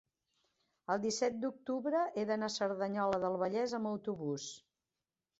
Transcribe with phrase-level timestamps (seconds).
[0.93, 4.47] el disset d'octubre he d'anar a Cerdanyola del Vallès amb autobús.